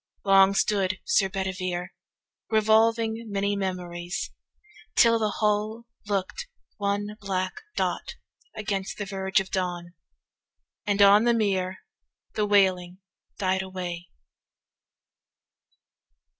Long 0.25 0.55
stood 0.55 0.97
Sir 1.05 1.29
Bedivere 1.29 1.91
Revolving 2.49 3.27
many 3.29 3.55
memories, 3.55 4.31
till 4.95 5.19
the 5.19 5.29
hull 5.29 5.85
270 6.07 6.09
Look'd 6.11 6.45
one 6.77 7.17
black 7.19 7.53
dot 7.75 8.15
against 8.55 8.97
the 8.97 9.05
verge 9.05 9.39
of 9.39 9.51
dawn, 9.51 9.93
And 10.87 11.03
on 11.03 11.25
the 11.25 11.35
mere 11.35 11.81
the 12.33 12.47
wailing 12.47 12.97
died 13.37 13.61
away. 13.61 14.09